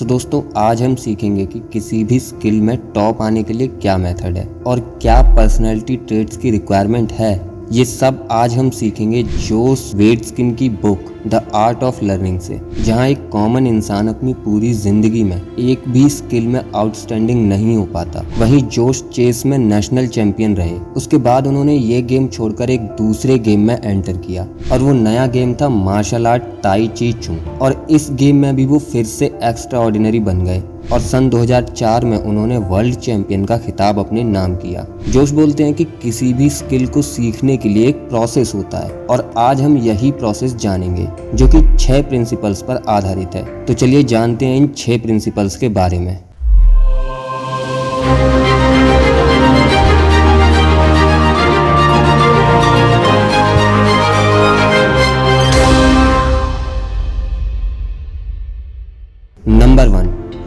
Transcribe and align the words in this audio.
सो 0.00 0.04
दोस्तों, 0.06 0.40
आज 0.56 0.82
हम 0.82 0.94
सीखेंगे 0.94 1.44
कि 1.46 1.58
किसी 1.72 2.02
भी 2.04 2.18
स्किल 2.20 2.60
में 2.60 2.76
टॉप 2.92 3.20
आने 3.22 3.42
के 3.42 3.52
लिए 3.52 3.66
क्या 3.68 3.96
मेथड 3.98 4.36
है 4.36 4.46
और 4.66 4.80
क्या 5.02 5.20
पर्सनैलिटी 5.36 5.96
ट्रेड्स 5.98 6.36
की 6.36 6.50
रिक्वायरमेंट 6.50 7.12
है। 7.12 7.32
ये 7.72 7.84
सब 7.84 8.26
आज 8.30 8.54
हम 8.54 8.70
सीखेंगे 8.70 9.22
जोस 9.22 9.90
वेट 9.94 10.24
स्किन 10.24 10.54
की 10.54 10.68
book 10.68 11.12
the 11.26 11.42
art 11.54 11.82
of 11.82 12.04
learning 12.04 12.38
से, 12.40 12.60
जहाँ 12.80 13.06
एक 13.08 13.28
कॉमन 13.28 13.66
इंसान 13.66 14.08
अपनी 14.08 14.34
पूरी 14.44 14.72
ज़िंदगी 14.74 15.22
में 15.24 15.36
एक 15.36 15.88
भी 15.88 16.08
स्किल 16.10 16.46
में 16.46 16.59
आउटस्टैंडिंग 16.74 17.48
नहीं 17.48 17.76
हो 17.76 17.84
पाता। 17.84 18.24
वहीं 18.38 18.62
जोश 18.68 19.02
चेस 19.12 19.44
में 19.46 19.56
नेशनल 19.58 20.06
चैंपियन 20.08 20.56
रहे। 20.56 20.78
उसके 20.96 21.16
बाद 21.18 21.46
उन्होंने 21.46 21.74
ये 21.74 22.00
गेम 22.02 22.28
छोड़कर 22.28 22.70
एक 22.70 22.80
दूसरे 22.98 23.38
गेम 23.38 23.60
में 23.60 23.78
एंटर 23.84 24.16
किया 24.16 24.46
और 24.72 24.78
वो 24.78 24.92
नया 24.92 25.26
गेम 25.26 25.54
था 25.54 25.68
मार्शल 25.68 26.26
आर्ट 26.26 26.42
ताई 26.62 26.88
ची 26.88 27.12
चू 27.12 27.36
और 27.60 27.86
इस 27.90 28.08
गेम 28.12 28.36
में 28.36 28.54
भी 28.56 28.66
वो 28.66 28.78
फिर 28.80 29.04
से 29.04 29.26
एक्स्ट्रा 29.44 29.80
ऑर्डिनरी 29.80 30.20
बन 30.20 30.44
गए 30.44 30.62
और 30.92 31.00
सन 31.00 31.28
2004 31.30 32.04
में 32.04 32.16
उन्होंने 32.18 32.56
वर्ल्ड 32.58 32.94
चैंपियन 32.96 33.44
का 33.44 33.56
खिताब 33.58 33.98
अपने 33.98 34.22
नाम 34.24 34.54
किया। 34.54 34.86
जोश 35.08 35.30
बोलते 35.30 35.64
हैं 35.64 35.74
कि 35.74 35.84
किसी 36.02 36.32
भी 36.32 36.48
स्किल 36.50 36.86
को 36.86 37.02
सीखने 37.02 37.56
के 37.56 37.68
लिए 37.68 37.88
एक 37.88 37.96
प्रोसेस 38.08 38.54
होता 38.54 38.78
है 38.78 39.06
और 39.06 39.30
आज 39.38 39.60
हम 39.60 39.76
यही 39.78 40.10
प्रोसेस 40.12 40.54
जानेंगे, 40.56 41.06
जो 41.34 41.48
कि 41.48 41.60
छह 41.76 42.02
प्रिंसिपल्स 42.02 42.62
पर 42.62 42.82
आधारित 42.88 43.34
है। 43.34 43.44
तो 43.66 43.74
चलिए 43.74 44.02
जानते 44.04 44.46
हैं 44.46 44.56
इन 44.56 44.70
छह 44.76 44.98
प्रिंसिपल्स 44.98 45.56
के 45.56 45.68
बारे 45.70 45.98
में। 45.98 46.18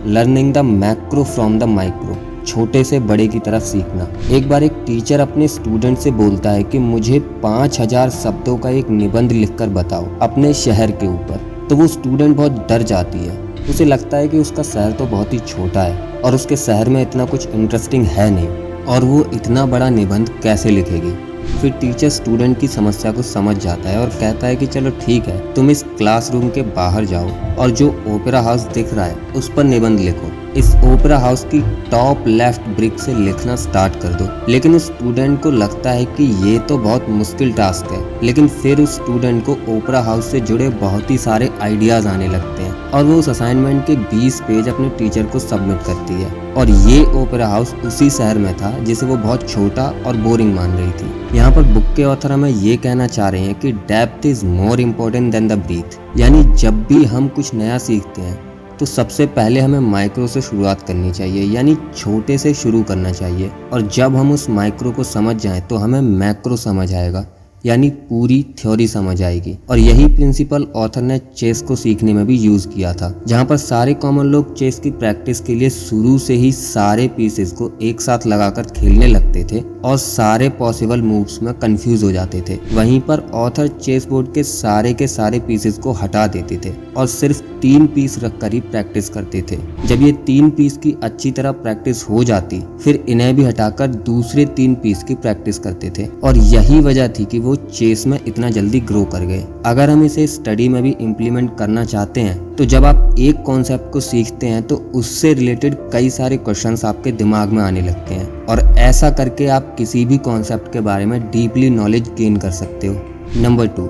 Learning 0.05 0.53
the 0.53 0.57
macro 0.57 1.23
from 1.23 1.57
the 1.59 1.63
micro 1.63 2.15
छोटे 2.45 2.83
से 2.83 2.99
बड़े 3.01 3.27
की 3.27 3.39
तरफ़ 3.39 3.63
सीखना। 3.63 4.07
एक 4.35 4.49
बार 4.49 4.63
एक 4.63 4.83
टीचर 4.87 5.19
अपने 5.19 5.47
स्टूडेंट 5.47 5.97
से 5.97 6.11
बोलता 6.11 6.51
है 6.51 6.63
कि 6.63 6.79
मुझे 6.79 7.19
पाँच 7.43 7.79
हज़ार 7.79 8.09
शब्दों 8.09 8.57
का 8.57 8.69
एक 8.69 8.89
निबंध 8.89 9.31
लिखकर 9.31 9.69
बताओ, 9.69 10.07
अपने 10.21 10.53
शहर 10.53 10.91
के 10.91 11.07
ऊपर। 11.07 11.67
तो 11.69 11.75
वो 11.75 11.87
स्टूडेंट 11.87 12.35
बहुत 12.37 12.67
डर 12.69 12.81
जाती 12.83 13.19
है। 13.19 13.37
उसे 13.69 13.85
लगता 13.85 14.17
है 14.17 14.27
कि 14.27 14.39
उसका 14.39 14.63
शहर 14.63 14.91
तो 14.91 15.05
बहुत 15.05 15.33
ही 15.33 15.39
छोटा 15.39 15.81
है 15.81 16.21
और 16.21 16.35
उसके 16.35 16.55
शहर 16.57 16.89
में 16.89 17.01
इतना 17.01 17.25
कुछ 17.25 17.47
इंटरेस्टिंग 17.47 18.05
है 18.07 18.29
नहीं। 18.31 18.83
और 18.85 19.03
वो 19.03 19.23
इतना 19.33 19.65
बड़ा 19.65 19.89
निबंध 19.89 20.29
कैसे 20.43 20.71
लिखेगी? 20.71 21.13
फिर 21.53 21.71
टीचर 21.71 22.09
स्टूडेंट 22.09 22.59
की 22.59 22.67
समस्या 22.67 23.11
को 23.11 23.21
समझ 23.23 23.55
जाता 23.57 23.89
है 23.89 23.99
और 23.99 24.09
कहता 24.09 24.47
है 24.47 24.55
कि 24.55 24.67
चलो 24.67 24.89
ठीक 25.01 25.27
है, 25.27 25.53
तुम 25.53 25.69
इस 25.71 25.83
क्लासरूम 25.97 26.49
के 26.49 26.61
बाहर 26.71 27.05
जाओ 27.05 27.29
और 27.55 27.69
जो 27.71 27.87
ओपेरा 28.07 28.41
हाउस 28.41 28.61
दिख 28.73 28.93
रहा 28.93 29.05
है, 29.05 29.15
उस 29.35 29.51
पर 29.53 29.63
निबंध 29.63 29.99
लिखो। 29.99 30.31
इस 30.59 30.73
ओपेरा 30.85 31.17
हाउस 31.19 31.43
की 31.45 31.61
टॉप 31.91 32.27
लेफ़्ट 32.27 32.67
ब्रिक 32.75 32.99
से 32.99 33.13
लिखना 33.15 33.55
स्टार्ट 33.55 33.95
कर 34.01 34.13
दो। 34.13 34.27
लेकिन 34.51 34.75
उस 34.75 34.85
स्टूडेंट 34.87 35.41
को 35.43 35.51
लगता 35.51 35.91
है 35.91 36.05
कि 36.07 36.23
ये 36.47 36.57
तो 36.59 36.77
बहुत 36.77 37.09
मुश्किल 37.11 37.53
टास्क 37.53 37.91
है, 37.91 38.01
लेकिन 38.23 38.47
फिर 38.49 38.81
उस 38.81 38.95
स्टूडेंट 38.95 39.45
को 39.45 39.57
ओपेरा 39.69 40.01
हाउस 40.01 40.31
से 40.31 40.39
जुड़े 40.41 40.69
बहुत 40.81 41.11
ही 41.11 41.17
सारे 41.19 41.49
आइडियाज़ 41.61 42.07
आने 42.07 42.27
लगते 42.27 42.63
हैं। 42.63 42.72
और 42.93 43.03
वो 43.03 43.17
उस 43.19 43.29
असाइनमेंट 43.29 43.85
के 43.85 43.95
20 44.09 44.39
पेज 44.41 44.67
अपने 44.69 44.89
टीचर 44.97 45.25
को 45.25 45.39
सबमिट 45.39 45.83
करती 45.83 46.13
है। 46.13 46.31
और 46.53 46.69
ये 46.69 47.03
ओपेरा 47.21 47.47
हाउस 47.47 47.73
उसी 47.85 48.09
शहर 48.09 48.37
में 48.37 48.53
था, 48.57 48.77
जिसे 48.79 49.05
वो 49.05 49.17
बहुत 49.17 49.49
छोटा 49.49 49.87
और 50.07 50.17
बोरिंग 50.19 50.53
मान 50.55 50.71
रही 50.71 50.91
थी। 50.91 51.37
यहाँ 51.37 51.51
पर 51.51 51.73
बुक 51.73 51.95
के 51.95 52.03
ऑथर 52.05 52.31
हमें 52.31 52.49
ये 52.49 52.77
कहना 52.77 53.07
चाह 53.07 53.29
रहे 53.29 53.41
हैं 53.41 53.59
कि 53.59 53.71
depth 53.71 54.25
is 54.25 54.45
more 54.45 54.79
important 54.79 55.31
than 55.31 55.47
the 55.47 55.57
breadth 55.59 55.99
यानी 56.17 56.43
जब 56.55 56.83
भी 56.85 57.03
हम 57.05 57.27
कुछ 57.27 57.53
नया 57.53 57.77
सीखते 57.79 58.21
हैं 58.21 58.41
तो 58.79 58.85
सबसे 58.85 59.25
पहले 59.27 59.59
हमें 59.59 59.79
माइक्रो 59.81 60.27
से 60.27 60.41
शुरुआत 60.41 60.81
करनी 60.81 61.11
चाहिए, 61.11 61.43
यानी 61.45 61.75
छोटे 61.97 62.37
से 62.37 62.53
शुरू 62.53 62.81
करना 62.83 63.11
चाहिए। 63.11 63.51
और 63.73 63.81
जब 63.87 64.15
हम 64.15 64.31
उस 64.31 64.49
माइक्रो 64.49 64.91
को 64.91 65.03
समझ 65.05 65.35
जाएँ 65.35 65.61
तो 65.61 65.75
हमें 65.75 66.01
मैक्रो 66.01 66.55
समझ 66.57 66.93
आएगा। 66.93 67.25
यानी 67.63 67.89
पूरी 67.89 68.41
थ्योरी 68.57 68.87
समझ 68.87 69.21
आएगी। 69.23 69.57
और 69.69 69.79
यही 69.79 70.05
प्रिंसिपल 70.05 70.67
ऑथर 70.75 71.01
ने 71.01 71.19
चेस 71.37 71.61
को 71.61 71.75
सीखने 71.75 72.13
में 72.13 72.25
भी 72.27 72.37
यूज़ 72.37 72.67
किया 72.67 72.93
था, 72.93 73.13
जहाँ 73.27 73.45
पर 73.45 73.57
सारे 73.57 73.93
कॉमन 73.93 74.25
लोग 74.25 74.55
चेस 74.55 74.79
की 74.79 74.91
प्रैक्टिस 74.93 75.39
के 75.39 75.55
लिए 75.55 75.69
शुरू 75.69 76.17
से 76.19 76.33
ही 76.33 76.51
सारे 76.51 77.07
पीसेस 77.07 77.51
को 77.51 77.71
एक 77.81 78.01
साथ 78.01 78.27
लगाकर 78.27 78.63
खेलने 78.71 79.07
लगते 79.07 79.45
थे 79.51 79.61
और 79.85 79.97
सारे 79.97 80.49
पॉसिबल 80.49 81.01
मूव्स 81.01 81.41
में 81.43 81.53
कंफ्यूज 81.53 82.03
हो 82.03 82.11
जाते 82.11 82.41
थे। 82.49 82.57
वहीं 82.73 82.99
पर 83.01 83.19
ऑथर 83.33 83.67
चेस 83.67 84.05
बोर्ड 84.07 84.33
के 84.33 84.43
सारे 84.43 84.93
के 84.93 85.07
सारे 85.07 85.39
पीसेस 85.39 85.77
को 85.77 85.91
हटा 85.93 86.27
देते 86.27 86.59
थे 86.65 86.73
और 86.97 87.07
सिर्फ़ 87.07 87.41
तीन 87.61 87.85
पीस 87.87 88.17
रखकर 88.19 88.53
ही 88.53 88.59
प्रैक्टिस 88.61 89.09
करते 89.09 89.41
थे। 89.51 89.57
जब 89.87 90.01
ये 90.01 90.11
तीन 90.25 90.49
पीस 90.49 90.77
की 90.77 90.95
अच्छी 91.03 91.31
तरह 91.31 91.51
प्रैक्टिस 91.53 92.03
हो 92.03 92.23
जाती, 92.23 92.61
फिर 92.83 93.03
इन्हें 93.09 93.35
भी 93.35 93.43
हटाकर 93.43 93.87
दूसरे 93.87 94.45
तीन 94.47 94.75
पीस 94.75 95.03
की 95.03 95.15
प्रैक्टिस 95.15 95.59
करते 95.59 95.91
थे। 95.97 96.07
और 96.23 96.37
यही 96.37 96.79
वजह 96.79 97.07
थी 97.09 97.25
कि 97.25 97.39
वो 97.39 97.52
चेस 97.55 98.05
में 98.07 98.19
इतना 98.27 98.49
जल्दी 98.49 98.79
ग्रो 98.81 99.03
कर 99.05 99.25
गए। 99.25 99.45
अगर 99.65 99.89
हम 99.89 100.03
इसे 100.03 100.27
स्टडी 100.27 100.67
में 100.69 100.81
भी 100.83 100.95
इम्प्लीमेंट 101.01 101.57
करना 101.57 101.85
चाहते 101.85 102.21
हैं 102.21 102.55
तो 102.55 102.65
जब 102.65 102.85
आप 102.85 103.15
एक 103.19 103.41
कॉन्सेप्ट 103.41 103.91
को 103.93 103.99
सीखते 103.99 104.47
हैं 104.47 104.61
तो 104.63 104.75
उससे 104.95 105.33
रिलेटेड 105.33 105.75
कई 105.91 106.09
सारे 106.09 106.37
क्वेश्चंस 106.37 106.85
आपके 106.85 107.11
दिमाग 107.11 107.49
में 107.49 107.61
आने 107.63 107.81
लगते 107.81 108.13
हैं। 108.13 108.45
और 108.45 108.59
ऐसा 108.79 109.09
करके 109.11 109.47
आप 109.47 109.75
किसी 109.77 110.05
भी 110.05 110.17
कॉन्सेप्ट 110.17 110.71
के 110.73 110.81
बारे 110.81 111.05
में 111.05 111.19
डीपली 111.31 111.69
नॉलेज 111.69 112.09
गेन 112.17 112.37
कर 112.37 112.51
सकते 112.51 112.87
हो। 112.87 112.95
Number 113.37 113.67
two 113.67 113.89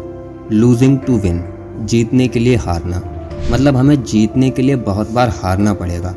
losing 0.52 0.98
to 1.00 1.18
win 1.18 1.44
जीतने 1.82 2.28
के 2.28 2.40
लिए 2.40 2.56
हारना। 2.56 3.02
मतलब 3.52 3.78
हमें 3.78 4.04
जीतने 4.04 4.50
के 4.50 4.62
लिए 4.62 4.76
बहुत 4.76 5.12
बार 5.12 5.30
हारना 5.36 5.74
पड़ेगा। 5.74 6.16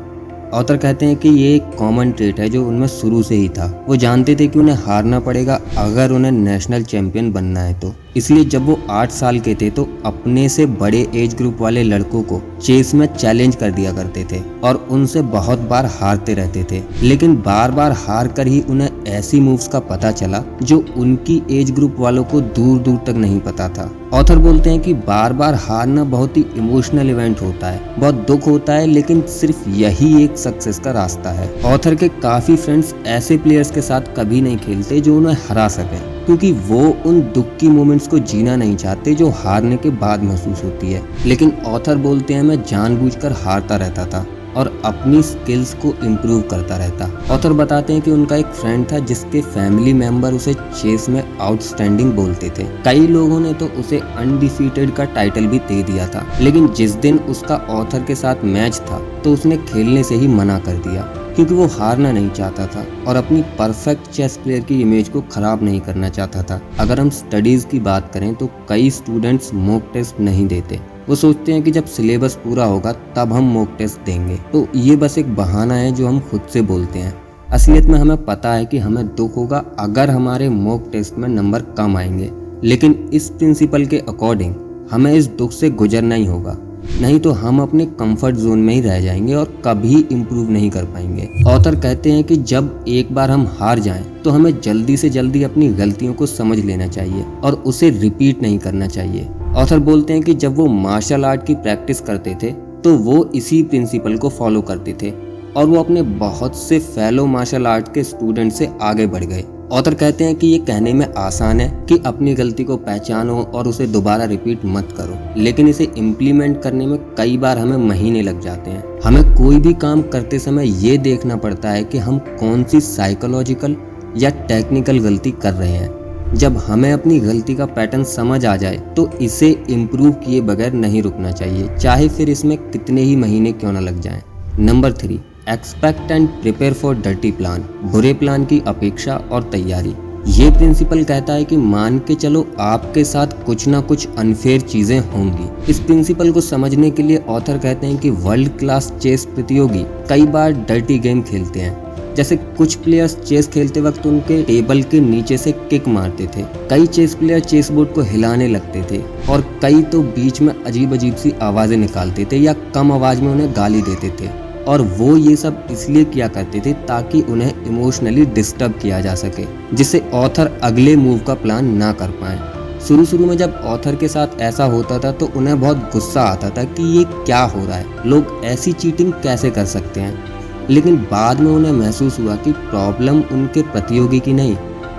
ऑथर 0.53 0.77
कहते 0.77 1.05
हैं 1.05 1.15
कि 1.15 1.29
ये 1.29 1.53
एक 1.55 1.71
कॉमन 1.77 2.11
ट्रेट 2.11 2.39
है 2.39 2.49
जो 2.49 2.63
उनमें 2.67 2.87
शुरू 2.87 3.21
से 3.23 3.35
ही 3.35 3.47
था। 3.49 3.65
वो 3.87 3.95
जानते 3.95 4.35
थे 4.35 4.47
कि 4.47 4.59
उन्हें 4.59 4.75
हारना 4.77 5.19
पड़ेगा 5.19 5.59
अगर 5.77 6.11
उन्हें 6.11 6.31
नेशनल 6.31 6.83
चैंपियन 6.83 7.31
बनना 7.31 7.59
है 7.59 7.79
तो। 7.79 7.93
इसलिए 8.17 8.45
जब 8.45 8.65
वो 8.65 8.77
आठ 8.89 9.11
साल 9.11 9.39
के 9.39 9.53
थे 9.55 9.69
तो 9.69 9.87
अपने 10.05 10.47
से 10.49 10.65
बड़े 10.65 11.05
एज 11.15 11.33
ग्रुप 11.35 11.57
वाले 11.61 11.83
लड़कों 11.83 12.21
को 12.23 12.41
चेस 12.61 12.93
में 12.93 13.05
चैलेंज 13.07 13.55
कर 13.55 13.71
दिया 13.71 13.91
करते 13.93 14.25
थे 14.31 14.41
और 14.63 14.75
उनसे 14.91 15.21
बहुत 15.21 15.59
बार 15.59 15.85
हारते 15.91 16.33
रहते 16.33 16.63
थे। 16.71 16.81
लेकिन 17.03 17.35
बार 17.37 17.71
बार 17.71 17.91
हार 17.97 18.27
कर 18.27 18.47
ही 18.47 18.61
उन्हें 18.61 18.86
ऐसी 19.17 19.39
मूव्स 19.39 19.67
का 19.67 19.79
पता 19.79 20.11
चला 20.11 20.43
जो 20.63 20.83
उनकी 20.97 21.41
एज 21.51 21.71
ग्रुप 21.71 21.95
वालों 21.99 22.23
को 22.23 22.41
दूर 22.41 22.79
दूर 22.79 22.97
तक 22.97 23.15
नहीं 23.17 23.39
पता 23.39 23.69
था। 23.69 23.89
ऑथर 24.13 24.37
बोलते 24.37 24.69
हैं 24.69 24.79
कि 24.79 24.93
बार 24.93 25.33
बार 25.33 25.55
हारना 25.55 26.03
बहुत 26.03 26.37
ही 26.37 26.45
इमोशनल 26.57 27.09
इवेंट 27.09 27.41
होता 27.41 27.67
है। 27.67 27.99
बहुत 27.99 28.15
दुख 28.27 28.47
होता 28.47 28.73
है, 28.73 28.85
लेकिन 28.85 29.21
सिर्फ़ 29.21 29.69
यही 29.69 30.23
एक 30.23 30.37
सक्सेस 30.37 30.79
का 30.79 30.91
रास्ता 30.91 31.31
है। 31.31 31.49
ऑथर 31.65 31.95
के 31.95 32.07
काफ़ी 32.07 32.55
फ्रेंड्स 32.55 32.93
ऐसे 33.07 33.37
प्लेयर्स 33.37 33.71
के 33.71 33.81
साथ 33.81 34.15
कभी 34.17 34.41
नहीं 34.41 34.57
खेलते 34.57 35.01
जो 35.01 35.17
उन्हें 35.17 35.37
हरा 35.49 35.67
सके, 35.67 35.99
क्योंकि 36.25 36.51
वो 36.51 36.81
उन 37.05 37.19
दुख 37.35 37.57
की 37.57 37.67
मोमेंट्स 37.67 38.07
को 38.07 38.19
जीना 38.19 38.55
नहीं 38.55 38.75
चाहते 38.75 39.15
जो 39.15 39.29
हारने 39.29 39.77
के 39.77 39.89
बाद 39.89 40.23
महसूस 40.23 40.63
होती 40.63 40.91
है। 40.91 41.01
लेकिन 41.25 41.51
ऑथर 41.65 41.97
बोलते 41.97 42.33
हैं, 42.33 42.43
मैं 42.43 42.63
जानबूझकर 42.63 43.31
हारता 43.31 43.75
रहता 43.75 44.05
था। 44.05 44.25
और 44.55 44.67
अपनी 44.85 45.21
स्किल्स 45.23 45.73
को 45.75 45.93
इम्प्रूव 46.05 46.41
करता 46.41 46.77
रहता। 46.77 47.09
ऑथर 47.33 47.53
बताते 47.53 47.93
हैं 47.93 48.01
कि 48.01 48.11
उनका 48.11 48.35
एक 48.35 48.45
फ्रेंड 48.53 48.85
था 48.91 48.99
जिसके 49.01 49.41
फैमिली 49.43 49.93
मेंबर 49.93 50.33
उसे 50.33 50.53
चेस 50.53 51.07
में 51.09 51.21
आउटस्टैंडिंग 51.37 52.11
बोलते 52.13 52.49
थे। 52.49 52.63
कई 52.83 53.07
लोगों 53.07 53.39
ने 53.39 53.53
तो 53.53 53.65
उसे 53.79 53.99
अनडिफीटेड 53.99 54.93
का 54.95 55.05
टाइटल 55.05 55.47
भी 55.47 55.59
दे 55.59 55.81
दिया 55.83 56.07
था। 56.07 56.25
लेकिन 56.41 56.67
जिस 56.73 56.95
दिन 56.97 57.19
उसका 57.19 57.55
ऑथर 57.71 58.03
के 58.03 58.15
साथ 58.15 58.43
मैच 58.45 58.75
था 58.81 58.99
तो 59.23 59.33
उसने 59.33 59.57
खेलने 59.59 60.03
से 60.03 60.15
ही 60.15 60.27
मना 60.29 60.59
कर 60.59 60.77
दिया, 60.79 61.01
क्योंकि 61.35 61.53
वो 61.53 61.65
हारना 61.69 62.11
नहीं 62.11 62.29
चाहता 62.31 62.65
था 62.67 62.85
और 63.07 63.15
अपनी 63.15 63.41
परफेक्ट 63.59 64.09
चेस 64.11 64.37
प्लेयर 64.43 64.61
की 64.61 64.81
इमेज 64.81 65.09
को 65.09 65.21
खराब 65.31 65.63
नहीं 65.63 65.79
करना 65.81 66.09
चाहता 66.09 66.43
था। 66.43 66.61
अगर 66.79 66.99
हम 66.99 67.09
स्टडीज़ 67.11 67.65
की 67.67 67.79
बात 67.81 68.11
करें 68.13 68.33
तो 68.35 68.49
कई 68.69 68.89
स्टूडेंट्स 68.91 69.53
मॉक 69.53 69.89
टेस्ट 69.93 70.19
नहीं 70.19 70.47
देते। 70.47 70.79
वो 71.09 71.15
सोचते 71.15 71.51
हैं 71.53 71.61
कि 71.63 71.71
जब 71.71 71.85
सिलेबस 71.85 72.33
पूरा 72.35 72.65
होगा 72.65 72.91
तब 73.15 73.33
हम 73.33 73.43
मॉक 73.43 73.75
टेस्ट 73.77 73.99
देंगे। 73.99 74.35
तो 74.53 74.67
ये 74.75 74.95
बस 74.95 75.17
एक 75.17 75.35
बहाना 75.35 75.73
है 75.73 75.91
जो 75.91 76.07
हम 76.07 76.19
खुद 76.19 76.41
से 76.53 76.61
बोलते 76.61 76.99
हैं। 76.99 77.13
असलियत 77.49 77.85
में 77.85 77.97
हमें 77.99 78.25
पता 78.25 78.53
है 78.53 78.65
कि 78.65 78.77
हमें 78.77 79.05
दुख 79.07 79.35
होगा 79.37 79.63
अगर 79.79 80.09
हमारे 80.09 80.49
मॉक 80.49 80.89
टेस्ट 80.91 81.17
में 81.17 81.27
नंबर 81.29 81.61
कम 81.77 81.97
आएँगे। 81.97 82.31
लेकिन 82.63 83.09
इस 83.13 83.29
प्रिंसिपल 83.29 83.85
के 83.85 83.97
अकॉर्डिंग 83.99 84.55
हमें 84.91 85.13
इस 85.13 85.27
दुख 85.27 85.51
से 85.51 85.69
गुजरना 85.69 86.15
ही 86.15 86.25
होगा। 86.25 86.57
नहीं 87.01 87.19
तो 87.19 87.31
हम 87.31 87.61
अपने 87.61 87.85
कंफर्ट 87.99 88.35
जोन 88.35 88.59
में 88.59 88.73
ही 88.73 88.81
रह 88.81 88.99
जाएँगे 89.01 89.33
और 89.33 89.61
कभी 89.65 90.05
इम्प्रूव 90.11 90.49
नहीं 90.51 90.69
कर 90.69 90.85
पाएँगे। 90.85 91.29
ऑथर 91.47 91.75
कहते 91.75 92.11
हैं 92.11 92.23
कि 92.23 92.35
जब 92.35 92.85
एक 92.87 93.13
बार 93.15 93.31
हम 93.31 93.47
हार 93.59 93.79
जाएँ 93.79 94.03
तो 94.23 94.29
हमें 94.29 94.59
जल्दी 94.61 94.97
से 94.97 95.09
जल्दी 95.09 95.43
अपनी 95.43 95.69
गलतियों 95.69 96.13
को 96.13 96.25
समझ 96.25 96.59
लेना 96.59 96.87
चाहिए 96.87 97.25
और 97.43 97.53
उसे 97.65 97.89
रिपीट 97.89 98.41
नहीं 98.41 98.59
करना 98.59 98.87
चाहिए। 98.87 99.27
ऑथर 99.57 99.79
बोलते 99.79 100.13
हैं 100.13 100.21
कि 100.21 100.33
जब 100.33 100.55
वो 100.55 100.65
मार्शल 100.67 101.23
आर्ट 101.25 101.45
की 101.45 101.53
प्रैक्टिस 101.55 101.99
करते 102.01 102.35
थे 102.43 102.51
तो 102.83 102.91
वो 102.97 103.23
इसी 103.35 103.61
प्रिंसिपल 103.63 104.17
को 104.17 104.29
फॉलो 104.29 104.61
करते 104.61 104.95
थे 105.01 105.09
और 105.53 105.65
वो 105.65 105.79
अपने 105.79 106.01
बहुत 106.19 106.55
से 106.55 106.79
फेलो 106.79 107.25
मार्शल 107.25 107.67
आर्ट 107.67 107.87
के 107.93 108.03
स्टूडेंट 108.03 108.51
से 108.53 108.69
आगे 108.81 109.07
बढ़ 109.07 109.23
गए। 109.23 109.43
ऑथर 109.71 109.93
कहते 109.93 110.23
हैं 110.23 110.35
कि 110.35 110.47
ये 110.47 110.57
कहने 110.59 110.93
में 110.93 111.05
आसान 111.17 111.61
है 111.61 111.69
कि 111.89 112.01
अपनी 112.05 112.33
गलती 112.33 112.63
को 112.63 112.77
पहचानो 112.77 113.41
और 113.45 113.67
उसे 113.67 113.87
दोबारा 113.87 114.25
रिपीट 114.25 114.65
मत 114.65 114.93
करो, 114.97 115.17
लेकिन 115.37 115.67
इसे 115.67 115.91
इम्प्लीमेंट 115.97 116.61
करने 116.63 116.87
में 116.87 116.97
कई 117.15 117.37
बार 117.37 117.57
हमें 117.57 117.77
महीने 117.79 118.21
लग 118.21 118.41
जाते 118.41 118.71
हैं। 118.71 118.99
हमें 119.03 119.23
कोई 119.35 119.59
भी 119.59 119.73
काम 119.75 120.01
करते 120.03 120.39
समय 120.39 120.69
ये 120.85 120.97
देखना 120.99 121.35
पड़ता 121.37 121.69
है 121.69 121.83
कि 121.83 121.97
हम 121.97 122.19
कौन 122.39 122.63
सी 122.63 122.81
साइकोलॉजिकल 122.81 123.75
या 124.17 124.29
टेक्निकल 124.29 124.99
गलती 124.99 125.31
कर 125.33 125.53
रहे 125.53 125.71
हैं। 125.71 126.06
जब 126.33 126.57
हमें 126.59 126.91
अपनी 126.91 127.19
गलती 127.19 127.55
का 127.55 127.65
पैटर्न 127.67 128.03
समझ 128.05 128.45
आ 128.45 128.55
जाए 128.57 128.77
तो 128.95 129.09
इसे 129.21 129.49
इम्प्रूव 129.69 130.11
किए 130.15 130.41
बगैर 130.41 130.73
नहीं 130.75 131.01
रुकना 131.01 131.31
चाहिए, 131.31 131.67
चाहे 131.77 132.07
फिर 132.09 132.29
इसमें 132.29 132.57
कितने 132.61 133.01
ही 133.01 133.15
महीने 133.15 133.51
क्यों 133.53 133.71
ना 133.71 133.79
लग 133.79 133.99
जाएँ। 134.01 134.21
Number 134.59 134.93
three 134.93 135.19
expect 135.49 136.11
and 136.11 136.27
prepare 136.41 136.73
for 136.73 136.95
dirty 136.97 137.31
plan 137.31 137.61
बुरे 137.83 138.13
प्लान 138.15 138.45
की 138.45 138.61
अपेक्षा 138.67 139.15
और 139.31 139.49
तैयारी। 139.51 139.95
ये 140.29 140.49
प्रिंसिपल 140.51 141.03
कहता 141.03 141.33
है 141.33 141.43
कि 141.45 141.57
मान 141.57 141.99
के 141.99 142.15
चलो 142.15 142.45
आपके 142.59 143.03
साथ 143.05 143.45
कुछ 143.45 143.67
ना 143.67 143.79
कुछ 143.81 144.07
अनफेयर 144.19 144.61
चीज़ें 144.61 144.99
होंगी। 145.11 145.71
इस 145.71 145.79
प्रिंसिपल 145.79 146.31
को 146.31 146.41
समझने 146.41 146.89
के 146.91 147.03
लिए 147.03 147.23
ऑथर 147.29 147.57
कहते 147.57 147.87
हैं 147.87 147.97
कि 147.97 148.09
वर्ल्ड 148.09 148.57
क्लास 148.59 148.91
चेस 148.93 149.25
प्रतियोगी 149.25 149.85
कई 150.09 150.25
बार 150.27 150.51
डर्टी 150.63 150.97
गेम 150.99 151.21
खेलते 151.21 151.59
हैं। 151.59 151.86
जैसे 152.17 152.35
कुछ 152.57 152.75
प्लेयर्स 152.75 153.15
चेस 153.19 153.47
खेलते 153.47 153.81
वक्त 153.81 154.05
उनके 154.05 154.41
टेबल 154.43 154.81
के 154.83 154.99
नीचे 154.99 155.37
से 155.37 155.51
किक 155.69 155.87
मारते 155.87 156.27
थे। 156.27 156.43
कई 156.69 156.85
चेस 156.87 157.13
प्लेयर 157.15 157.39
चेस 157.41 157.69
बोर्ड 157.71 157.93
को 157.93 158.01
हिलाने 158.03 158.47
लगते 158.47 158.81
थे 158.91 159.01
और 159.31 159.41
कई 159.61 159.81
तो 159.83 160.01
बीच 160.03 160.41
में 160.41 160.53
अजीब 160.55 160.93
अजीब 160.93 161.15
सी 161.15 161.31
आवाज़ें 161.41 161.77
निकालते 161.77 162.25
थे 162.31 162.37
या 162.37 162.53
कम 162.75 162.91
आवाज़ 162.91 163.21
में 163.21 163.31
उन्हें 163.31 163.51
गाली 163.55 163.81
देते 163.81 164.09
थे। 164.19 164.29
और 164.63 164.81
वो 164.81 165.15
ये 165.17 165.35
सब 165.35 165.67
इसलिए 165.71 166.03
किया 166.05 166.27
करते 166.27 166.59
थे 166.59 166.73
ताकि 166.87 167.21
उन्हें 167.23 167.65
इमोशनली 167.65 168.25
डिस्टर्ब 168.27 168.71
किया 168.73 168.99
जा 169.01 169.13
सके, 169.15 169.45
जिससे 169.73 169.99
ऑथर 170.13 170.51
अगले 170.63 170.95
मूव 170.95 171.19
का 171.19 171.33
प्लान 171.35 171.73
ना 171.75 171.91
कर 171.93 172.11
पाए। 172.21 172.39
शुरू 172.87 173.05
शुरू 173.05 173.25
में 173.25 173.35
जब 173.37 173.53
ऑथर 173.65 173.95
के 173.95 174.07
साथ 174.07 174.41
ऐसा 174.41 174.65
होता 174.65 174.97
था 174.99 175.11
तो 175.11 175.29
उन्हें 175.35 175.59
बहुत 175.61 175.89
गुस्सा 175.93 176.21
आता 176.23 176.49
था 176.49 176.63
कि 176.63 176.83
ये 176.97 177.03
क्या 177.07 177.41
हो 177.43 177.65
रहा 177.65 177.77
है? 177.77 177.85
लोग 178.05 178.41
ऐसी 178.45 178.71
चीटिंग 178.73 179.13
कैसे 179.23 179.51
कर 179.51 179.65
सकते 179.65 179.99
हैं? 179.99 180.36
लेकिन 180.69 180.95
बाद 181.11 181.39
में 181.39 181.51
उन्हें 181.51 181.71
महसूस 181.73 182.19
हुआ 182.19 182.35
कि 182.35 182.51
प्रॉब्लम 182.51 183.21
उनके 183.31 183.61
प्रतियोगी 183.63 184.19
की 184.19 184.33
नहीं, 184.33 184.55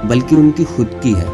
बल्कि 0.08 0.36
उनकी 0.36 0.64
खुद 0.66 1.00
की 1.02 1.12
है। 1.12 1.26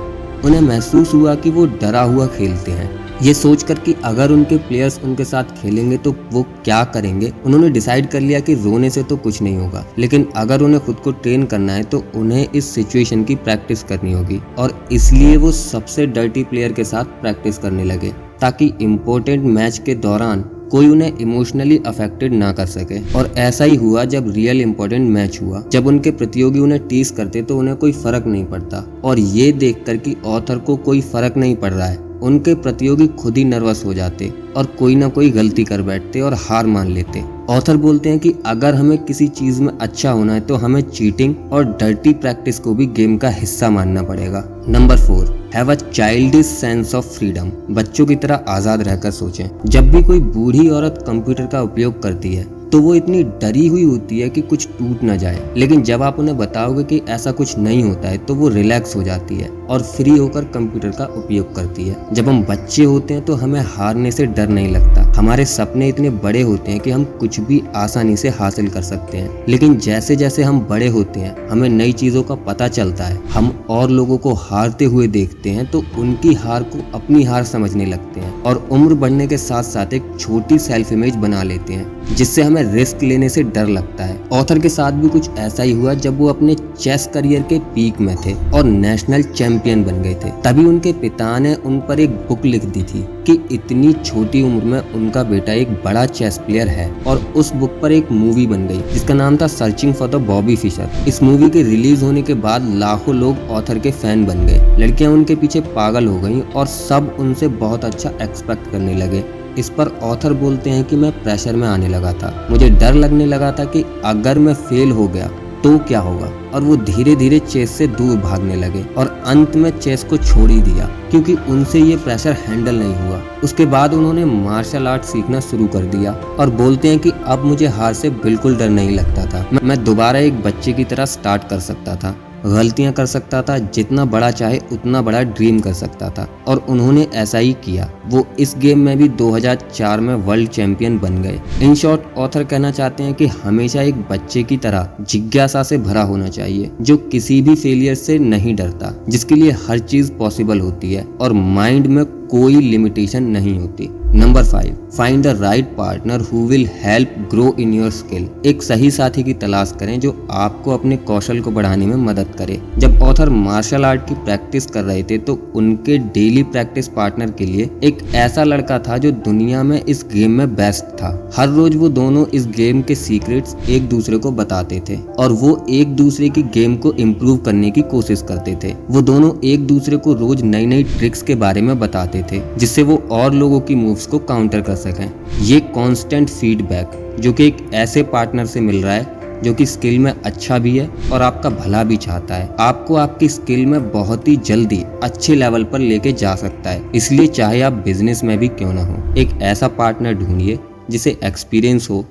उन्हें 0.45 0.61
महसूस 0.61 1.15
हुआ 1.15 1.35
कि 1.35 1.51
वो 1.51 1.67
डरा 1.81 2.03
हुआ 2.03 2.27
खेलते 2.29 2.73
हैं। 2.73 2.91
ये 3.23 3.33
सोचकर 3.35 3.79
कि 3.79 3.95
अगर 4.05 4.31
उनके 4.31 4.57
प्लेयर्स 4.59 4.99
उनके 5.05 5.25
साथ 5.25 5.53
खेलेंगे 5.61 5.97
तो 5.97 6.15
वो 6.33 6.43
क्या 6.65 6.83
करेंगे? 6.85 7.33
उन्होंने 7.47 7.69
डिसाइड 7.71 8.09
कर 8.09 8.21
लिया 8.21 8.41
कि 8.41 8.55
रोने 8.55 8.91
से 8.91 9.03
तो 9.03 9.17
कुछ 9.17 9.41
नहीं 9.43 9.57
होगा। 9.57 9.85
लेकिन 9.99 10.27
अगर 10.37 10.63
उन्हें 10.63 10.85
खुद 10.85 10.97
को 10.97 11.13
ट्रेन 11.13 11.45
करना 11.45 11.73
है 11.73 11.83
तो 11.85 12.03
उन्हें 12.15 12.47
इस 12.51 12.75
सिचुएशन 12.75 13.23
की 13.25 13.35
प्रैक्टिस 13.37 13.83
करनी 13.83 14.13
होगी 14.13 14.41
और 14.59 14.89
इसलिए 14.93 15.37
वो 15.37 15.53
सबसे 15.53 16.07
डर्टी 16.07 16.45
प्लेयर 16.45 16.73
के 16.73 16.85
साथ 16.85 17.21
प्रैक्टिस 17.21 17.59
करने 17.59 17.85
लगे, 17.85 18.13
ताकि 18.41 18.73
इम्पोर्टेंट 18.81 19.45
मैच 19.45 19.79
के 19.79 19.95
दौरान 19.97 20.45
कोई 20.71 20.89
उन्हें 20.89 21.19
इमोशनली 21.19 21.81
अफेक्टेड 21.87 22.33
ना 22.33 22.53
कर 22.53 22.67
सके। 22.67 23.01
और 23.13 23.33
ऐसा 23.39 23.65
ही 23.65 23.77
हुआ 23.77 24.05
जब 24.05 24.31
रियल 24.31 24.61
इम्पोर्टेंट 24.61 25.11
मैच 25.11 25.39
हुआ। 25.43 25.63
जब 25.73 25.87
उनके 25.87 26.11
प्रतियोगी 26.11 26.59
उन्हें 26.59 26.87
टीस 26.89 27.11
करते 27.11 27.43
तो 27.43 27.59
उन्हें 27.59 27.77
कोई 27.77 27.93
फ़र्क 27.93 28.27
नहीं 28.27 28.45
पड़ता। 28.45 28.85
और 29.05 29.19
ये 29.19 29.51
देखकर 29.53 29.97
कि 29.97 30.17
ऑथर 30.27 30.59
को 30.59 30.77
कोई 30.77 31.01
फ़र्क 31.03 31.37
नहीं 31.37 31.57
पड़ 31.57 31.73
रहा 31.73 31.87
है। 31.87 32.03
उनके 32.23 32.55
प्रतियोगी 32.55 33.07
खुद 33.21 33.37
ही 33.37 33.45
नर्वस 33.45 33.85
हो 33.85 33.95
जाते 33.95 34.33
और 34.57 34.67
कोई 34.79 34.95
ना 34.95 35.09
कोई 35.09 35.31
गलती 35.31 35.65
कर 35.65 35.83
बैठते 35.83 36.21
और 36.21 36.35
हार 36.41 36.67
मान 36.67 36.89
लेते। 36.89 37.23
ऑथर 37.51 37.77
बोलते 37.77 38.09
हैं 38.09 38.19
कि 38.19 38.35
अगर 38.47 38.75
हमें 38.75 38.97
किसी 38.99 39.29
चीज़ 39.29 39.61
में 39.63 39.73
अच्छा 39.73 40.11
होना 40.11 40.35
है 40.35 40.41
तो 40.41 40.55
हमें 40.55 40.81
चीटिंग 40.83 41.35
और 41.53 41.65
डर्टी 41.81 42.13
प्रैक्टिस 42.15 42.59
को 42.59 42.75
भी 42.75 42.87
गेम 42.87 43.17
का 43.17 43.31
हिस्सा 43.31 43.71
मानना 43.71 44.03
पड़ेगा। 44.03 44.45
Number 44.69 44.97
four 44.99 45.44
have 45.55 45.71
a 45.73 45.75
child 45.75 46.41
sense 46.43 46.95
of 46.95 47.07
freedom 47.09 47.51
बच्चों 47.71 48.07
की 48.07 48.15
तरह 48.17 48.45
आज़ाद 48.49 48.81
रहकर 48.83 49.11
सोचें। 49.11 49.45
जब 49.67 49.91
भी 49.91 50.03
कोई 50.03 50.21
बूढ़ी 50.21 50.69
औरत 50.69 51.05
कंप्यूटर 51.07 51.47
का 51.47 51.61
उपयोग 51.63 52.03
करती 52.03 52.35
है 52.35 52.47
तो 52.73 52.79
वो 52.81 52.95
इतनी 52.95 53.23
डरी 53.43 53.67
हुई 53.67 53.83
होती 53.85 54.19
है 54.21 54.29
कि 54.29 54.41
कुछ 54.43 54.67
टूट 54.69 55.03
ना 55.03 55.17
जाए। 55.17 55.53
लेकिन 55.57 55.83
जब 55.83 56.03
आप 56.03 56.19
उन्हें 56.19 56.37
बताओगे 56.39 56.85
कि 56.85 57.01
ऐसा 57.09 57.33
कुछ 57.33 57.57
नहीं 57.59 57.83
होता 57.83 58.09
है 58.09 58.19
तो 58.19 58.35
वो 58.35 58.49
रिलैक्स 58.49 58.97
हो 58.97 59.03
जाती 59.03 59.37
है 59.37 59.49
और 59.49 59.83
फ्री 59.83 60.11
होकर 60.11 60.45
कंप्यूटर 60.45 60.91
का 60.91 61.05
उपयोग 61.17 61.55
करती 61.57 61.89
है। 61.89 62.15
जब 62.15 62.29
हम 62.29 62.43
बच्चे 62.45 62.85
होते 62.85 63.15
हैं 63.15 63.25
तो 63.25 63.35
हमें 63.35 63.61
हारने 63.67 64.11
से 64.11 64.27
डर 64.27 64.49
नहीं 64.49 64.69
लगता। 64.69 65.03
हमारे 65.15 65.45
सपने 65.45 65.89
इतने 65.89 66.11
बड़े 66.11 66.43
होते 66.43 66.73
हैं 66.73 66.81
कि 66.81 66.91
हम 66.91 67.05
कुछ 67.21 67.41
भी 67.41 67.63
आसानी 67.77 68.17
से 68.17 68.29
हासिल 68.31 68.69
कर 68.69 68.83
सकते 68.83 69.19
हैं। 69.19 69.45
लेकिन 69.49 69.77
जैसे 69.79 70.17
जैसे 70.17 70.43
हम 70.43 70.61
बड़े 70.61 70.89
होते 70.89 71.21
हैं, 71.21 71.49
हमें 71.49 71.69
नई 71.69 71.93
चीज़ों 71.93 72.23
का 72.23 72.35
पता 72.45 72.69
चलता 72.69 73.05
है। 73.05 73.21
हम 73.29 73.53
और 73.71 73.91
लोगों 73.91 74.19
को 74.19 74.33
हारते 74.35 74.85
हुए 74.85 75.07
देखते 75.09 75.51
हैं 75.51 75.71
तो 75.71 75.83
उनकी 75.99 76.35
हार 76.35 76.63
को 76.65 76.79
अपनी 76.95 77.23
हार 77.23 77.45
समझने 77.45 77.87
लगते 77.87 78.21
हैं। 78.21 78.34
और 78.47 78.67
उम्र 78.73 78.95
बढ़ने 78.95 79.27
के 79.27 79.39
साथ 79.39 79.63
साथ 79.63 79.95
एक 79.95 80.11
छोटी 80.21 80.59
सेल्फ 80.59 80.93
इमेज 80.93 81.17
बना 81.17 81.43
लेते 81.43 81.73
हैं, 81.73 82.15
जिससे 82.15 82.43
हमें 82.43 82.63
रिस्क 82.65 83.03
लेने 83.03 83.29
से 83.29 83.43
डर 83.45 83.67
लगता 83.69 84.05
है। 84.05 84.19
ऑथर 84.33 84.59
के 84.59 84.69
साथ 84.69 84.93
भी 84.93 85.09
कुछ 85.09 85.31
ऐसा 85.39 85.63
ही 85.63 85.73
हुआ 85.73 85.95
जब 85.97 86.19
वो 86.19 86.29
अपने 86.29 86.55
चेस 86.55 87.09
करियर 87.15 87.43
के 87.43 87.59
पीक 87.75 88.01
में 88.01 88.15
थे 88.17 88.35
और 88.51 88.65
नेशनल 88.65 89.23
चैंपियन 89.25 89.85
बन 89.85 90.03
गए 90.03 90.15
थे। 90.15 90.31
तभी 90.45 90.65
उनके 90.67 90.93
पिता 90.95 91.39
ने 91.39 91.55
उन 91.57 91.79
पर 91.81 92.01
एक 92.01 92.11
बुक 92.29 92.45
लिख 92.45 92.65
दी 92.67 92.83
थी 92.85 93.07
कि 93.27 93.39
इतनी 93.53 93.93
छोटी 93.95 94.43
उम्र 94.43 94.65
में 94.65 94.93
उनका 94.95 95.23
बेटा 95.25 95.53
एक 95.53 95.71
बड़ा 95.85 96.05
चेस 96.07 96.39
प्लेयर 96.39 96.69
है 96.69 96.91
और 97.03 97.19
उस 97.37 97.53
बुक 97.55 97.79
पर 97.83 97.93
एक 97.93 98.11
मूवी 98.13 98.47
बन 98.47 98.67
गई, 98.69 98.81
जिसका 98.93 99.15
नाम 99.15 99.37
था 99.37 99.47
searching 99.47 99.95
for 99.95 100.09
the 100.09 100.15
Bobby 100.25 100.57
Fischer 100.57 101.05
इस 101.09 101.23
मूवी 101.23 101.51
के 101.51 101.63
रिलीज़ 101.63 102.05
होने 102.05 102.23
के 102.23 102.35
बाद 102.37 102.69
लाखों 102.75 103.15
लोग 103.15 103.51
ऑथर 103.51 103.79
के 103.79 103.91
फ़ैन 103.93 104.25
बन 104.27 104.47
गए। 104.47 104.77
लड़कियाँ 104.79 105.13
उनके 105.13 105.35
पीछे 105.37 105.61
पागल 105.73 106.07
हो 106.07 106.19
गईं 106.21 106.41
और 106.43 106.67
सब 106.67 107.17
उनसे 107.21 107.49
बहुत 107.57 107.85
अच्छा 107.85 108.11
एक्सपेक्ट 108.35 108.71
करने 108.73 108.95
लगे। 108.97 109.25
इस 109.59 109.69
पर 109.71 109.89
ऑथर 110.03 110.33
बोलते 110.35 110.71
हैं 110.71 110.85
कि 110.85 110.97
मैं 110.97 111.11
प्रेशर 111.23 111.57
में 111.57 111.67
आने 111.69 111.89
लगा 111.89 112.13
था। 112.13 112.47
मुझे 112.51 112.69
डर 112.71 112.95
लगने 112.95 113.27
लगा 113.27 113.51
था 113.53 113.65
कि 113.67 113.85
अगर 114.05 114.39
मैं 114.39 114.55
फेल 114.63 114.91
हो 114.93 115.09
गया 115.09 115.31
तो 115.65 115.77
क्या 115.81 116.01
होगा? 116.01 116.27
और 116.55 116.63
वो 116.63 116.77
धीरे 116.79 117.15
धीरे 117.17 117.39
चेस 117.41 117.71
से 117.71 117.87
दूर 117.89 118.17
भागने 118.19 118.57
लगे 118.57 118.83
और 118.95 119.09
अंत 119.27 119.55
में 119.57 119.71
चेस 119.71 120.05
को 120.05 120.17
छोड़ 120.17 120.51
ही 120.51 120.61
दिया, 120.63 120.87
क्योंकि 121.11 121.35
उनसे 121.49 121.81
ये 121.81 121.97
प्रेशर 121.97 122.33
हैंडल 122.41 122.75
नहीं 122.75 122.95
हुआ। 122.97 123.21
उसके 123.45 123.67
बाद 123.67 123.95
उन्होंने 123.95 124.25
मार्शल 124.25 124.89
आर्ट 124.89 125.05
सीखना 125.05 125.41
शुरू 125.43 125.67
कर 125.69 125.85
दिया 125.87 126.13
और 126.13 126.51
बोलते 126.53 126.89
हैं 126.89 126.99
कि 126.99 127.13
अब 127.27 127.45
मुझे 127.45 127.67
हार 127.69 127.95
से 127.95 128.11
बिल्कुल 128.11 128.57
डर 128.57 128.69
नहीं 128.71 128.91
लगता 128.91 129.27
था। 129.27 129.47
मैं 129.63 129.83
दोबारा 129.85 130.19
एक 130.21 130.43
बच्चे 130.43 130.73
की 130.73 130.85
तरह 130.85 131.05
स्टार्ट 131.07 131.49
कर 131.51 131.61
सकता 131.63 131.97
था। 131.97 132.15
गलतियाँ 132.47 132.93
कर 132.93 133.07
सकता 133.07 133.43
था, 133.43 133.59
जितना 133.59 134.05
बड़ा 134.05 134.31
चाहे 134.31 134.61
उतना 134.73 135.03
बड़ा 135.03 135.23
ड्रीम 135.23 135.61
कर 135.61 135.73
सकता 135.73 136.11
था। 136.11 136.29
और 136.49 136.67
उन्होंने 136.69 137.09
ऐसा 137.15 137.39
ही 137.39 137.53
किया। 137.53 137.91
वो 138.07 138.27
इस 138.39 138.55
गेम 138.59 138.79
में 138.79 138.99
भी 138.99 139.09
2004 139.09 140.01
में 140.01 140.15
वर्ल्ड 140.15 140.51
चैंपियन 140.51 140.99
बन 140.99 141.23
गए। 141.23 141.41
इन 141.63 141.75
शॉर्ट 141.75 142.19
ऑथर 142.19 142.45
कहना 142.45 142.71
चाहते 142.71 143.03
हैं 143.03 143.15
कि 143.15 143.27
हमेशा 143.27 143.83
एक 143.83 143.95
बच्चे 143.95 144.43
की 144.43 144.57
तरह 144.57 144.91
जिज्ञासा 145.01 145.63
से 145.63 145.79
भरा 145.79 146.03
होना 146.03 146.29
चाहिए, 146.29 146.71
जो 146.81 146.97
किसी 146.97 147.43
भी 147.43 147.55
फेलियर 147.55 147.95
से 147.95 148.19
नहीं 148.19 148.57
डरता, 148.57 149.05
जिसके 149.09 149.35
लिए 149.35 149.51
हर 149.51 149.79
चीज़ 149.79 150.13
पॉसिबल 150.13 150.61
होती 150.61 150.95
है, 150.95 151.05
और 151.21 151.33
माइंड 151.33 151.87
में 151.87 152.05
कोई 152.05 152.57
लिमिटेशन 152.57 153.23
नहीं 153.23 153.59
होती। 153.59 153.91
Number 154.15 154.45
five 154.45 154.77
find 154.97 155.23
the 155.25 155.29
right 155.41 155.69
partner 155.77 156.21
who 156.23 156.45
will 156.49 156.69
help 156.75 157.15
grow 157.31 157.55
in 157.61 157.73
your 157.75 157.91
skill 157.91 158.29
एक 158.47 158.63
सही 158.63 158.91
साथी 158.91 159.23
की 159.23 159.33
तलाश 159.35 159.73
करें 159.81 159.99
जो 160.01 160.11
आपको 160.33 160.71
अपने 160.71 160.97
कौशल 161.07 161.41
को 161.41 161.51
बढ़ाने 161.51 161.87
में 161.87 161.97
मदद 161.97 162.29
करे। 162.39 162.61
जब 162.79 163.01
ऑथर 163.03 163.29
मार्शल 163.31 163.85
आर्ट 163.85 164.07
की 164.09 164.15
प्रैक्टिस 164.15 164.67
कर 164.67 164.85
रहे 164.85 165.03
थे 165.03 165.19
तो 165.21 165.35
उनके 165.55 165.97
डेली 166.15 166.43
प्रैक्टिस 166.43 166.89
पार्टनर 166.89 167.31
के 167.31 167.47
लिए 167.47 167.69
एक 167.85 168.03
ऐसा 168.15 168.45
लड़का 168.45 168.79
था 168.79 168.99
जो 168.99 169.11
दुनिया 169.11 169.63
में 169.63 169.81
इस 169.81 170.05
गेम 170.13 170.31
में 170.31 170.55
बेस्ट 170.55 170.85
था। 170.95 171.11
हर 171.37 171.49
रोज 171.49 171.77
वो 171.77 171.89
दोनों 171.91 172.27
इस 172.35 172.47
गेम 172.57 172.83
के 172.83 172.95
सीक्रेट्स 172.95 173.57
एक 173.69 173.89
दूसरे 173.89 174.19
को 174.19 174.31
बताते 174.33 174.81
थे 174.89 174.99
और 175.19 175.33
वो 175.33 175.57
एक 175.71 175.97
दूसरे 175.97 176.29
की 176.29 176.43
गेम 176.55 176.77
को 176.77 176.93
इम्प्रूव 176.99 177.37
करने 177.41 177.71
की 177.71 177.83
कोशिश 177.91 178.23
करते 178.29 178.57
थे। 178.65 178.73
वो 178.91 179.03
दोनों 179.03 179.33
एक 179.45 179.67
दूसरे 179.67 179.97
को 179.97 180.15
रोज 180.15 180.43
नई 180.45 180.67
नई 180.67 180.85
ट्रिक्स 180.89 181.23
के 181.23 181.35
बारे 181.37 181.61
में 181.61 181.79
बताते 181.81 182.25
थे, 182.33 182.43
जिससे 182.59 182.83
वो 182.83 183.03
और 183.13 183.35
लोगों 183.35 183.61
की 183.61 183.75
मूव्स 183.75 184.04
को 184.07 184.19
काउंटर 184.19 184.61
कर 184.61 184.75
सकें। 184.77 185.11
ये 185.41 185.61
कांस्टेंट 185.75 186.29
फीडबैक 186.29 187.01
जो 187.21 187.33
कि 187.33 187.47
एक 187.47 187.57
ऐसे 187.75 188.03
पार्टनर 188.03 188.47
से 188.47 188.61
मिल 188.61 188.83
रहा 188.83 188.95
है, 188.95 189.41
जो 189.43 189.53
कि 189.55 189.67
स्किल 189.67 189.99
में 189.99 190.13
अच्छा 190.13 190.59
भी 190.59 190.77
है 190.79 190.89
और 191.13 191.23
आपका 191.23 191.51
भला 191.51 191.83
भी 191.85 191.97
चाहता 191.97 192.35
है। 192.35 192.49
आपको 192.61 192.95
आपकी 192.97 193.29
स्किल 193.29 193.65
में 193.67 193.91
बहुत 193.91 194.29
ही 194.29 194.37
जल्दी 194.37 194.83
अच्छे 195.03 195.35
लेवल 195.35 195.65
पर 195.65 195.79
लेके 195.79 196.13
जा 196.13 196.35
सकता 196.35 196.71
है। 196.71 196.83
इसलिए 196.95 197.27
चाहे 197.27 197.61
आप 197.63 197.73
बिज़नेस 197.85 198.25
में 198.25 198.37
भी 198.39 198.49
क्यों 198.49 198.73
ना 198.73 198.85
हो, 198.85 199.15
एक 199.15 199.39
ऐसा 199.43 199.69
पार्टनर 199.69 200.15
ढूंढिए, 200.15 200.59
जिसे 200.91 201.19
एक्सपीरियंस 201.25 201.91
हो 201.91 202.05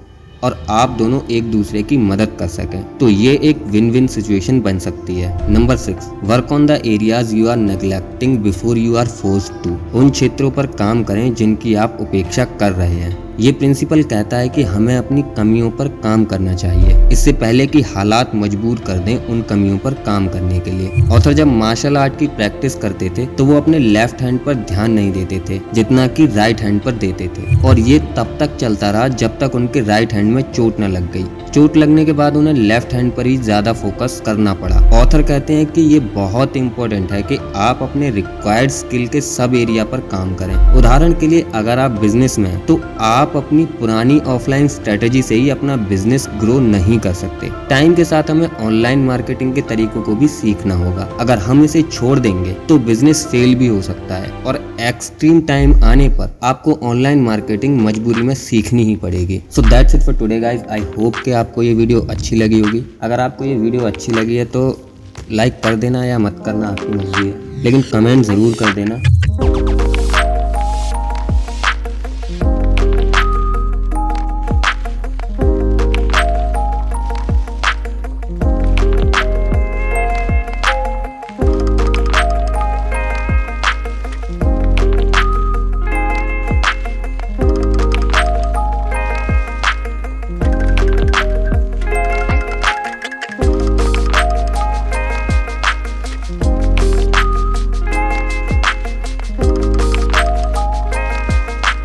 और 0.43 0.57
आप 0.69 0.89
दोनों 0.89 1.19
एक 1.31 1.51
दूसरे 1.51 1.83
की 1.83 1.97
मदद 1.99 2.35
कर 2.39 2.47
सके। 2.47 2.81
तो 2.97 3.09
ये 3.09 3.39
एक 3.43 3.63
विन 3.67 3.89
विन 3.91 4.07
सिचुएशन 4.07 4.61
बन 4.61 4.79
सकती 4.79 5.15
है। 5.15 5.51
Number 5.51 5.77
six 5.77 6.09
work 6.23 6.51
on 6.51 6.65
the 6.65 6.81
areas 6.85 7.35
you 7.35 7.47
are 7.47 7.57
neglecting 7.57 8.37
before 8.39 8.77
you 8.77 8.95
are 8.95 9.07
force 9.07 9.51
to 9.63 9.77
उन 9.99 10.09
क्षेत्रों 10.09 10.51
पर 10.51 10.67
काम 10.75 11.03
करें 11.03 11.33
जिनकी 11.33 11.73
आप 11.75 11.97
उपेक्षा 12.01 12.45
कर 12.45 12.71
रहे 12.71 12.95
हैं। 12.95 13.32
ये 13.39 13.51
प्रिंसिपल 13.51 14.01
कहता 14.03 14.37
है 14.37 14.49
कि 14.49 14.63
हमें 14.63 14.95
अपनी 14.95 15.21
कमियों 15.37 15.69
पर 15.71 15.87
काम 16.03 16.23
करना 16.25 16.53
चाहिए। 16.53 17.07
इससे 17.11 17.31
पहले 17.33 17.65
कि 17.67 17.81
हालात 17.83 18.31
मजबूर 18.35 18.79
कर 18.79 18.97
दें 18.97 19.15
उन 19.27 19.41
कमियों 19.41 19.77
पर 19.77 19.93
काम 20.05 20.27
करने 20.27 20.59
के 20.59 20.71
लिए। 20.71 21.07
ऑथर 21.09 21.33
जब 21.33 21.47
मार्शल 21.49 21.97
आर्ट 21.97 22.17
की 22.19 22.27
प्रैक्टिस 22.29 22.75
करते 22.75 23.09
थे 23.17 23.25
तो 23.27 23.45
वो 23.45 23.57
अपने 23.57 23.79
लेफ़्ट 23.79 24.21
हैंड 24.21 24.39
पर 24.39 24.53
ध्यान 24.53 24.91
नहीं 24.91 25.11
देते 25.11 25.39
थे, 25.49 25.59
जितना 25.73 26.07
कि 26.09 26.25
राइट 26.27 26.61
हैंड 26.61 26.81
पर 26.81 26.91
देते 26.93 27.27
थे। 27.29 27.61
और 27.67 27.79
ये 27.79 27.99
तब 28.17 28.37
तक 28.39 28.55
चलता 28.57 28.91
रहा 28.91 29.07
जब 29.07 29.39
तक 29.39 29.55
उनके 29.55 29.81
राइट 29.81 30.13
हैंड 30.13 30.33
में 30.33 30.41
चोट 30.51 30.79
न 30.79 30.91
लग 30.91 31.11
गई। 31.13 31.25
चोट 31.49 31.77
लगने 31.77 32.05
के 32.05 32.13
बाद 32.13 32.35
उन्हें 32.35 32.53
लेफ़्ट 32.53 32.93
हैंड 32.93 33.11
पर 33.15 33.25
ही 33.25 33.35
ज़्यादा 33.39 33.73
फोकस 33.73 34.21
करना 34.25 34.53
पड़ा। 34.55 34.75
ऑथर 35.01 35.21
कहते 35.23 35.53
हैं 35.53 35.65
कि 35.65 35.81
ये 35.83 35.99
बहुत 36.13 36.57
इंपॉर्टेंट 36.57 37.11
है 37.11 37.21
कि 37.23 37.37
आप 37.55 37.81
अपने 37.83 38.09
रिक्वायर्ड 38.11 38.71
स्किल 38.71 39.07
के 39.07 39.21
सब 39.23 39.53
एरिया 39.55 39.83
पर 39.85 39.99
काम 40.11 40.33
करें। 40.35 40.55
उदाहरण 40.77 41.13
के 41.13 41.27
लिए 41.27 41.45
अगर 41.55 41.79
आप 41.79 41.99
बिज़नेस 42.01 42.39
में 42.39 42.65
तो 42.65 42.79
आप 43.01 43.22
अपनी 43.35 43.65
पुरानी 43.79 44.19
ऑफलाइन 44.27 44.67
स्ट्रेटेजी 44.67 45.21
से 45.21 45.35
ही 45.35 45.49
अपना 45.49 45.75
बिज़नेस 45.85 46.27
ग्रो 46.39 46.59
नहीं 46.61 46.99
कर 46.99 47.13
सकते। 47.13 47.49
टाइम 47.69 47.93
के 47.95 48.05
साथ 48.05 48.29
हमें 48.29 48.47
ऑनलाइन 48.47 49.05
मार्केटिंग 49.05 49.53
के 49.55 49.61
तरीकों 49.61 50.01
को 50.01 50.15
भी 50.15 50.27
सीखना 50.29 50.75
होगा। 50.75 51.07
अगर 51.19 51.37
हम 51.39 51.63
इसे 51.63 51.81
छोड़ 51.81 52.17
देंगे 52.19 52.53
तो 52.69 52.77
बिज़नेस 52.81 53.25
फेल 53.27 53.55
भी 53.55 53.67
हो 53.67 53.81
सकता 53.81 54.15
है। 54.15 54.31
और 54.43 54.59
एक्सट्रीम 54.81 55.41
टाइम 55.41 55.73
आने 55.83 56.07
पर 56.09 56.37
आपको 56.43 56.77
ऑनलाइन 56.83 57.21
मार्केटिंग 57.21 57.79
मजबूरी 57.81 58.21
में 58.21 58.33
सीखनी 58.35 58.83
ही 58.83 58.95
पड़ेगी। 58.95 59.41
So 59.51 59.61
that's 59.61 59.95
it 59.95 60.01
for 60.01 60.15
today 60.15 60.39
guys 60.39 60.61
I 60.71 60.81
hope 60.97 61.15
कि 61.15 61.31
आपको 61.33 61.63
ये 61.63 61.73
वीडियो 61.73 62.01
अच्छी 62.01 62.35
लगी 62.35 62.59
होगी। 62.59 62.83
अगर 63.01 63.19
आपको 63.19 63.45
ये 63.45 63.55
वीडियो 63.55 63.81
अच्छी 63.83 64.11
लगी 64.11 64.35
है 64.35 64.45
तो 64.47 64.65
लाइक 65.31 65.59
कर 65.63 65.75
देना 65.75 66.03
या 66.05 66.17
मत 66.19 66.41
करना, 66.45 66.67
आपकी 66.67 66.93
मर्ज़ी 66.93 67.27
है। 67.27 67.63
लेकिन 67.63 67.81
कमेंट 67.91 68.25
ज़रूर 68.25 68.53
कर 68.53 68.73
देना। 68.73 69.01